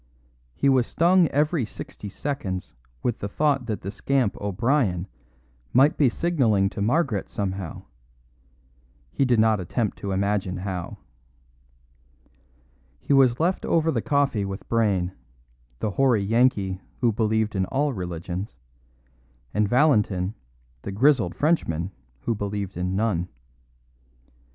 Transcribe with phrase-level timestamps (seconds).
[0.55, 5.07] He was stung every sixty seconds with the thought that the scamp O'Brien
[5.73, 7.83] might be signalling to Margaret somehow;
[9.11, 10.97] he did not attempt to imagine how.
[12.99, 15.11] He was left over the coffee with Brayne,
[15.77, 18.55] the hoary Yankee who believed in all religions,
[19.53, 20.33] and Valentin,
[20.81, 21.91] the grizzled Frenchman
[22.21, 23.27] who believed in none.